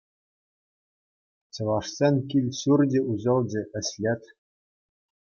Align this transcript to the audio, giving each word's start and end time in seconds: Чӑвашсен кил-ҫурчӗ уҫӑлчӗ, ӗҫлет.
Чӑвашсен 1.57 2.15
кил-ҫурчӗ 2.31 2.99
уҫӑлчӗ, 3.13 3.61
ӗҫлет. 3.79 4.21